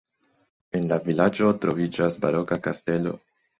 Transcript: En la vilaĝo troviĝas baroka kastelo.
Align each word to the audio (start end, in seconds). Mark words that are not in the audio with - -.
En 0.79 0.87
la 0.91 0.97
vilaĝo 1.09 1.51
troviĝas 1.67 2.19
baroka 2.25 2.61
kastelo. 2.71 3.17